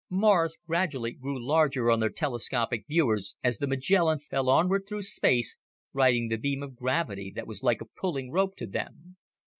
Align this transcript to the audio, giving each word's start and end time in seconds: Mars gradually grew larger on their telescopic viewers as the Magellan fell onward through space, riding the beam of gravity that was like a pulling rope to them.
Mars 0.09 0.55
gradually 0.65 1.11
grew 1.11 1.37
larger 1.45 1.91
on 1.91 1.99
their 1.99 2.09
telescopic 2.09 2.87
viewers 2.87 3.35
as 3.43 3.59
the 3.59 3.67
Magellan 3.67 4.17
fell 4.17 4.49
onward 4.49 4.85
through 4.89 5.03
space, 5.03 5.57
riding 5.93 6.27
the 6.29 6.39
beam 6.39 6.63
of 6.63 6.75
gravity 6.75 7.31
that 7.35 7.45
was 7.45 7.61
like 7.61 7.81
a 7.81 7.85
pulling 8.01 8.31
rope 8.31 8.55
to 8.55 8.65
them. 8.65 9.17